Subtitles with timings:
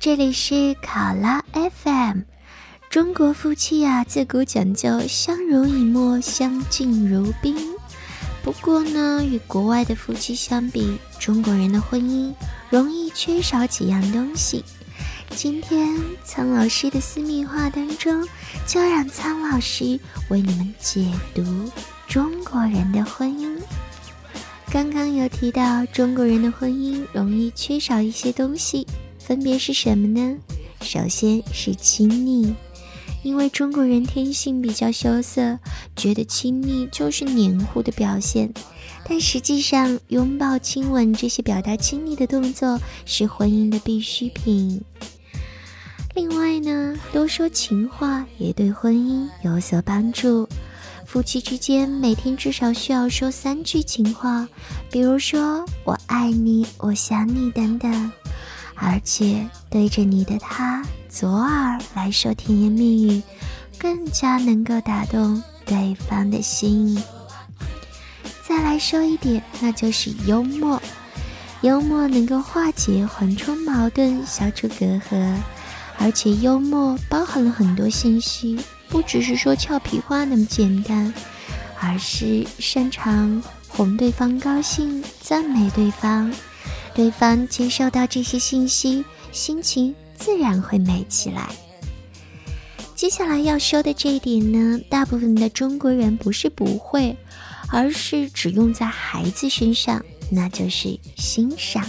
[0.00, 2.20] 这里是考拉 FM。
[2.88, 7.56] 中国夫妻呀，自古讲究相濡以沫、相敬如宾。
[8.40, 12.32] 不过呢，与国外的夫妻相比，中国人的婚姻
[12.70, 14.64] 容易缺少几样东西。
[15.30, 18.24] 今天苍老师的私密话当中，
[18.68, 21.42] 就让苍老师为你们解读
[22.06, 23.60] 中国人的婚姻。
[24.70, 28.86] 刚刚有提到中国人的婚姻容易缺少一些东西，
[29.28, 30.38] 分别是什么呢？
[30.80, 32.54] 首先是亲密，
[33.22, 35.58] 因为中国人天性比较羞涩，
[35.94, 38.50] 觉得亲密就是黏糊的表现。
[39.06, 44.80] 但实际上，拥抱、亲吻这些表达亲密的动作是婚姻的必需品。
[46.14, 50.48] 另外呢，多说情话也对婚姻有所帮助。
[51.04, 54.48] 夫妻之间每天至少需要说三句情话，
[54.90, 58.10] 比如说“我爱你”“我想你”等等，
[58.80, 63.22] 而且对着你的他左耳来说甜言蜜语，
[63.78, 66.96] 更加能够打动对方的心。
[68.42, 70.80] 再来说一点，那就是幽默，
[71.62, 75.34] 幽默能够化解、缓冲矛盾、消除隔阂，
[75.98, 78.58] 而且幽默包含了很多信息。
[78.88, 81.12] 不只是说俏皮话那么简单，
[81.78, 86.32] 而是擅长哄对方高兴、赞美对方，
[86.98, 91.48] 对方接收到这些信息，心情自然会美起来。
[92.96, 97.16] 接下来要说的这一点呢，大部分的中国人不是不会，
[97.68, 101.88] 而是只用在孩子身上，那就是欣赏。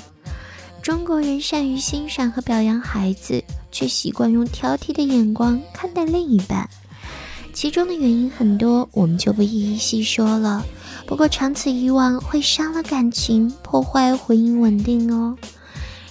[0.84, 6.70] 中国人善于欣赏和表扬孩子，却习惯用挑剔的眼光看待另一半。
[7.60, 10.66] 其中的原因很多，我们就不一一细说了。
[11.06, 15.36] 不过长此以往会伤了感情，破坏婚姻稳定哦。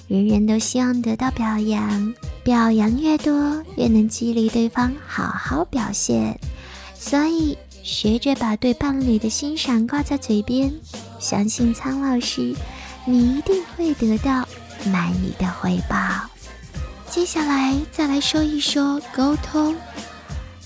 [0.08, 2.12] 人人都希望得到表扬，
[2.44, 6.38] 表扬越多，越能激励对方好好表现。
[6.94, 10.70] 所以学着把对伴侣的欣赏挂在嘴边，
[11.18, 12.54] 相信苍老师，
[13.06, 14.46] 你一定会得到
[14.92, 15.96] 满意的回报。
[17.08, 19.74] 接下来再来说一说沟通。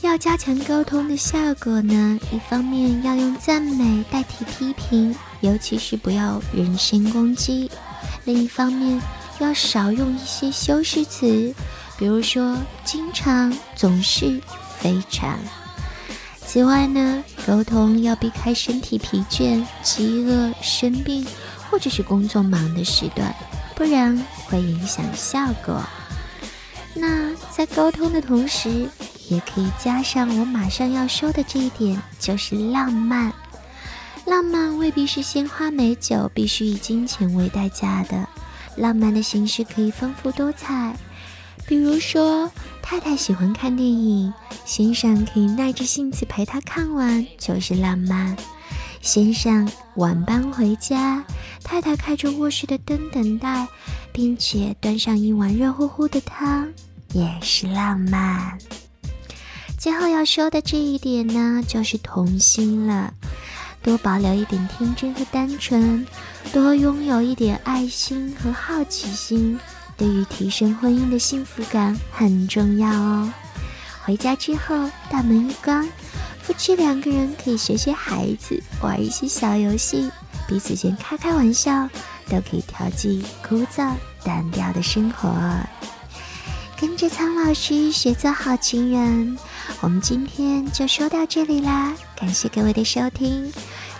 [0.02, 7.70] 要加强沟通的效果呢，一方面要用赞美代替批评，尤其是不要人身攻击；
[8.24, 9.00] 另一方面
[9.38, 11.54] 要少用一些修饰词，
[11.96, 14.40] 比如说经常、总是、
[14.76, 15.38] 非常。
[16.44, 21.24] 此外呢，沟通要避开身体疲倦、饥饿、生病
[21.70, 23.32] 或者是工作忙的时段，
[23.76, 25.80] 不然会影响效果。
[26.92, 28.86] 那在沟通的同时，
[29.32, 33.32] 也可以加上我马上要说的这一点，就是浪漫。
[34.26, 38.28] 浪漫未必是鲜花美酒，必须以金钱为代价的。
[38.76, 40.94] 浪漫的形式可以丰富多彩，
[41.66, 42.50] 比如说
[42.82, 44.32] 太太喜欢看电影，
[44.66, 48.36] 先生可以耐着性子陪她看完，就是浪漫。
[49.00, 49.66] 先生
[49.96, 51.24] 晚班回家，
[51.64, 53.66] 太太开着卧室的灯等待，
[54.12, 56.70] 并且端上一碗热乎乎的汤，
[57.12, 58.58] 也是浪漫。
[59.82, 63.12] 最后要说的这一点呢，就是童心了。
[63.82, 66.06] 多保留一点天真和单纯，
[66.52, 69.58] 多拥有一点爱心和好奇心，
[69.96, 73.32] 对于提升婚姻的幸福感很重要哦。
[74.04, 75.84] 回家之后，大门一关，
[76.40, 80.08] 夫妻两个人可以学学孩子，玩一些小游戏，
[80.46, 81.88] 彼此间开开玩笑，
[82.28, 85.28] 都可以调剂枯燥单调的生活。
[86.82, 89.38] 跟着苍老师学做好情人，
[89.80, 91.94] 我们今天就说到这里啦！
[92.16, 93.52] 感谢各位的收听，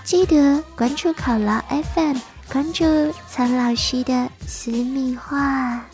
[0.02, 2.16] 记得关注考拉 FM，
[2.50, 2.84] 关注
[3.30, 5.91] 苍老师的私密话。